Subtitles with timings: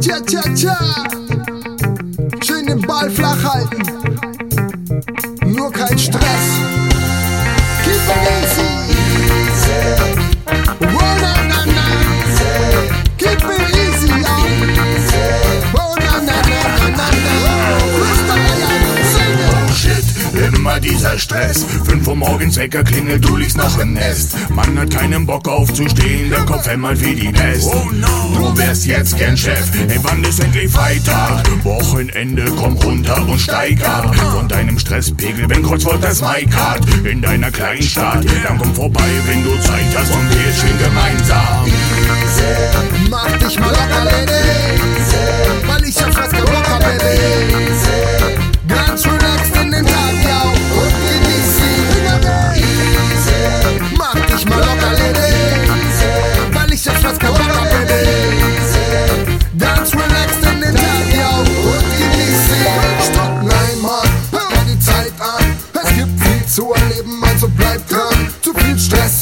[0.00, 1.25] Cha cha cha.
[20.66, 21.64] Immer dieser Stress.
[21.84, 24.36] 5 Uhr morgens Wecker klingelt, du liegst noch im Nest.
[24.50, 27.68] Man hat keinen Bock aufzustehen, der Kopf hämmert wie die Pest.
[27.72, 28.06] Oh no.
[28.36, 31.44] Du wärst jetzt gern Chef, ey, wann ist endlich Freitag?
[31.62, 34.12] Wochenende, komm runter und steig ab.
[34.16, 36.80] Von deinem Stresspegel, wenn Kreuzwort das Mike hat.
[37.04, 41.15] In deiner kleinen Stadt, dann komm vorbei, wenn du Zeit hast und wir chillen gemeinsam.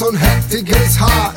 [0.08, 1.36] Und Hektik ist hart.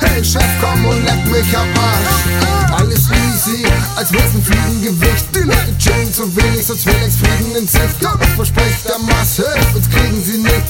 [0.00, 2.80] Hey Chef, komm und leck mich am Arsch.
[2.80, 3.64] Alles easy,
[3.96, 5.26] als wär's ein Fliegengewicht.
[5.34, 7.96] Die Leute chillen zu wenig, sonst will ich's Frieden in Sicht.
[8.00, 10.61] Doch ich verspreche der Masse, uns kriegen sie nicht.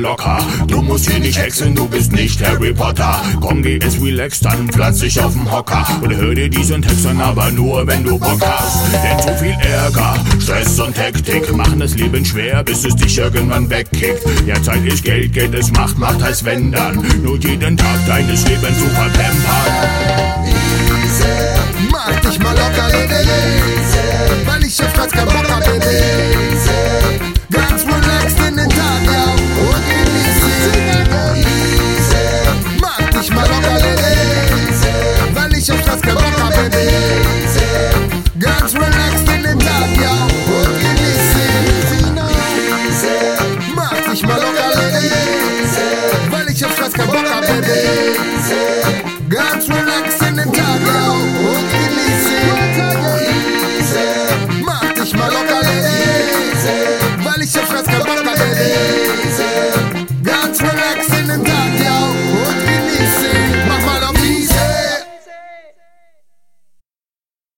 [0.00, 0.38] locker.
[0.66, 3.20] Du musst hier nicht hexen, du bist nicht Harry Potter.
[3.40, 5.86] Komm, geh es relax, dann platz dich auf'm Hocker.
[6.02, 8.92] Und hör dir diesen Text an, aber nur wenn du Bock hast.
[8.92, 13.68] Denn zu viel Ärger, Stress und Hektik machen das Leben schwer, bis es dich irgendwann
[13.68, 14.22] wegkickt.
[14.46, 17.04] Ja, Zeit ist Geld, Geld ist Macht, Macht heißt wenn dann.
[17.22, 19.30] Nur jeden Tag deines Lebens zu verpampern.
[21.90, 22.79] Mach dich mal locker.